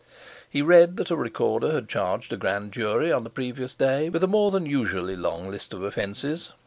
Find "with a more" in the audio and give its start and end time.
4.09-4.49